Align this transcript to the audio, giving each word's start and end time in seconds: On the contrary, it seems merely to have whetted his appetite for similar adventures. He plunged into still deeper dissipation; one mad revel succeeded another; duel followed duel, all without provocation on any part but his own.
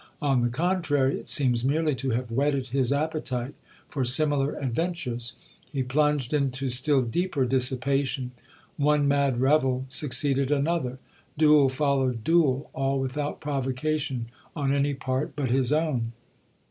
On 0.19 0.41
the 0.41 0.49
contrary, 0.49 1.19
it 1.19 1.29
seems 1.29 1.63
merely 1.63 1.93
to 1.93 2.09
have 2.09 2.31
whetted 2.31 2.69
his 2.69 2.91
appetite 2.91 3.53
for 3.87 4.03
similar 4.03 4.55
adventures. 4.55 5.33
He 5.71 5.83
plunged 5.83 6.33
into 6.33 6.69
still 6.71 7.03
deeper 7.03 7.45
dissipation; 7.45 8.31
one 8.77 9.07
mad 9.07 9.39
revel 9.39 9.85
succeeded 9.89 10.49
another; 10.49 10.97
duel 11.37 11.69
followed 11.69 12.23
duel, 12.23 12.71
all 12.73 12.99
without 12.99 13.41
provocation 13.41 14.29
on 14.55 14.73
any 14.73 14.95
part 14.95 15.35
but 15.35 15.51
his 15.51 15.71
own. 15.71 16.13